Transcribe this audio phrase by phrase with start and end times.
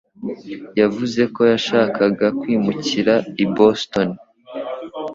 [0.79, 3.13] yavuze ko yashakaga kwimukira
[3.43, 4.09] i Boston.